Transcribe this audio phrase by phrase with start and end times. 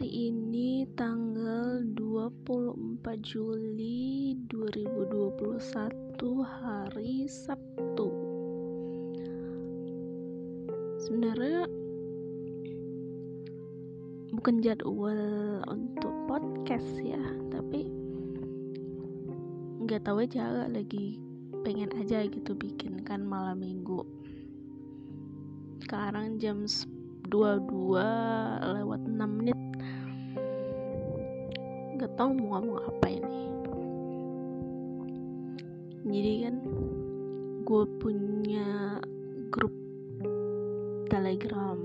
[0.00, 5.60] Hari ini tanggal 24 Juli 2021
[6.40, 8.08] hari Sabtu.
[11.04, 11.68] Sebenarnya
[14.32, 15.20] bukan jadwal
[15.68, 17.20] untuk podcast ya,
[17.52, 17.92] tapi
[19.84, 21.20] nggak tahu aja lagi
[21.60, 24.00] pengen aja gitu bikin kan malam minggu.
[25.84, 28.00] Sekarang jam 22
[28.64, 29.69] lewat 6 menit
[32.00, 33.44] gak tau mau ngomong apa ini.
[36.00, 36.56] Jadi kan
[37.60, 38.96] gue punya
[39.52, 39.76] grup
[41.12, 41.76] telegram.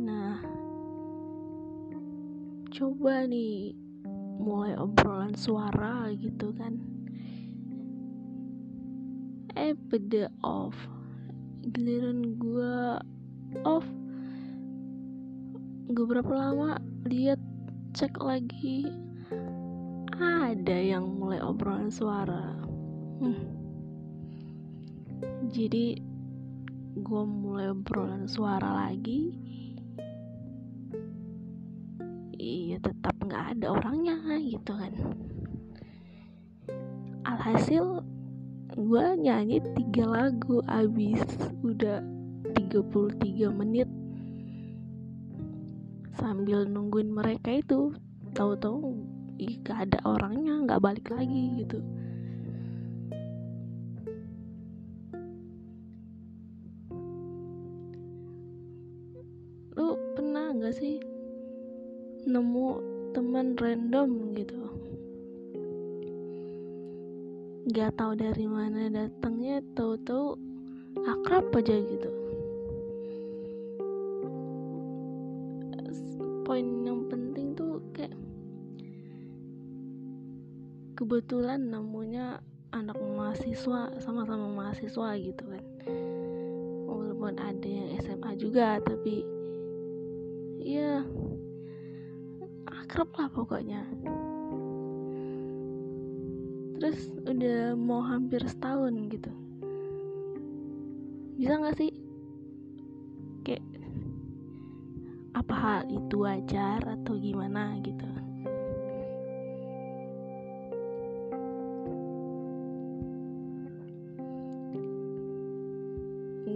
[0.00, 0.40] Nah
[2.72, 3.76] coba nih
[4.40, 6.80] mulai obrolan suara gitu kan.
[9.60, 10.88] Eh beda off.
[11.68, 12.76] Giliran gue
[13.68, 13.84] off.
[15.92, 17.43] Gak berapa lama lihat
[17.94, 18.90] cek lagi.
[20.18, 22.58] Ada yang mulai obrolan suara.
[23.22, 23.46] Hmm.
[25.54, 26.02] jadi
[26.98, 29.30] gue mulai obrolan suara lagi.
[32.34, 34.94] Iya tetap nggak ada orangnya gitu kan.
[37.22, 38.02] Alhasil
[38.74, 41.22] gue nyanyi tiga lagu abis
[41.62, 42.02] udah
[42.58, 43.86] 33 menit
[46.14, 47.90] sambil nungguin mereka itu
[48.34, 48.94] tahu-tahu
[49.66, 51.82] gak ada orangnya nggak balik lagi gitu.
[59.74, 61.02] Lu pernah nggak sih
[62.30, 62.68] nemu
[63.10, 64.58] teman random gitu?
[67.66, 70.38] Nggak tahu dari mana datangnya tahu-tahu
[71.02, 72.13] akrab aja gitu
[76.44, 78.12] poin yang penting tuh kayak
[80.94, 82.44] kebetulan namanya
[82.76, 85.64] anak mahasiswa sama-sama mahasiswa gitu kan.
[86.84, 89.24] Walaupun ada yang SMA juga tapi
[90.60, 91.00] ya
[92.68, 93.82] akrab lah pokoknya.
[96.76, 99.32] Terus udah mau hampir setahun gitu.
[101.40, 101.90] Bisa gak sih?
[103.42, 103.64] Kayak
[105.34, 108.06] apa hal itu wajar atau gimana gitu.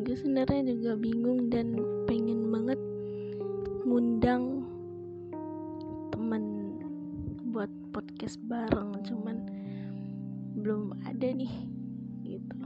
[0.08, 1.74] Gue sebenarnya juga bingung dan
[2.08, 2.80] pengen banget
[3.84, 4.64] ngundang
[6.14, 6.44] temen
[7.50, 9.36] buat podcast bareng cuman
[10.62, 11.52] belum ada nih
[12.24, 12.56] gitu.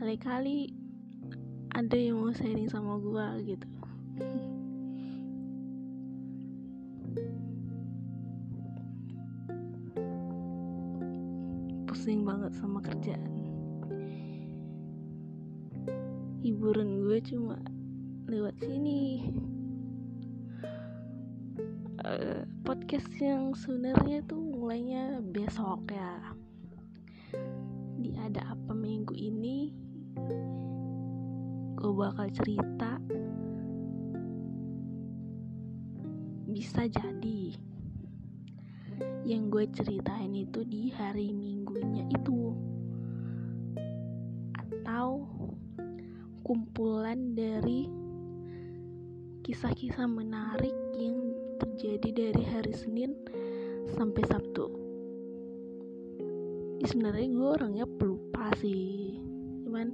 [0.00, 0.72] Kali-kali
[1.74, 3.66] ada yang mau sharing sama gua gitu
[12.04, 13.32] pusing banget sama kerjaan.
[16.44, 17.56] Hiburan gue cuma
[18.28, 19.24] lewat sini.
[22.04, 26.36] Uh, podcast yang sebenarnya tuh mulainya besok ya.
[27.96, 29.72] Di ada apa minggu ini
[31.80, 33.00] gue bakal cerita
[36.54, 37.50] bisa jadi
[39.26, 42.54] yang gue ceritain itu di hari minggunya itu
[44.54, 45.26] atau
[46.46, 47.90] kumpulan dari
[49.42, 53.18] kisah-kisah menarik yang terjadi dari hari Senin
[53.98, 54.70] sampai Sabtu.
[56.78, 59.18] Ya, sebenarnya gue orangnya pelupa sih,
[59.66, 59.90] cuman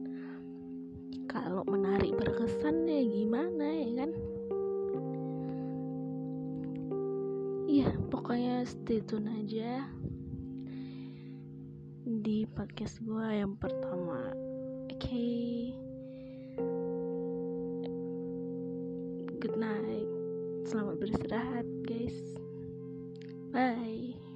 [1.25, 4.13] kalau menarik berkesan ya gimana ya kan?
[8.11, 9.89] Pokoknya stay tune aja
[12.07, 14.35] di podcast gue yang pertama.
[14.91, 14.99] Oke.
[14.99, 15.73] Okay.
[19.41, 20.11] Good night.
[20.69, 22.19] Selamat beristirahat, guys.
[23.51, 24.30] Bye.